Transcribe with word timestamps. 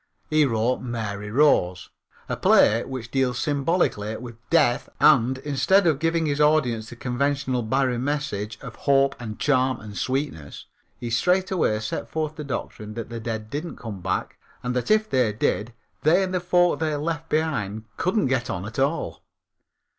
He 0.31 0.45
wrote 0.45 0.79
Mary 0.81 1.29
Rose, 1.29 1.91
a 2.27 2.35
play 2.35 2.83
which 2.85 3.11
deals 3.11 3.37
symbolically 3.37 4.17
with 4.17 4.35
death 4.49 4.89
and, 4.99 5.37
instead 5.37 5.85
of 5.85 5.99
giving 5.99 6.25
his 6.25 6.41
audiences 6.41 6.89
the 6.89 6.95
conventional 6.95 7.61
Barrie 7.61 7.99
message 7.99 8.57
of 8.61 8.75
hope 8.77 9.15
and 9.21 9.37
charm 9.37 9.79
and 9.79 9.95
sweetness, 9.95 10.65
he 10.99 11.11
straightway 11.11 11.79
set 11.81 12.09
forth 12.09 12.35
the 12.35 12.43
doctrine 12.43 12.95
that 12.95 13.09
the 13.09 13.19
dead 13.19 13.51
didn't 13.51 13.75
come 13.75 14.01
back 14.01 14.39
and 14.63 14.75
that 14.75 14.89
if 14.89 15.07
they 15.07 15.31
did 15.33 15.71
they 16.01 16.23
and 16.23 16.33
the 16.33 16.39
folk 16.39 16.79
they 16.79 16.95
left 16.95 17.29
behind 17.29 17.83
couldn't 17.97 18.25
get 18.25 18.49
on 18.49 18.65
at 18.65 18.79
all. 18.79 19.21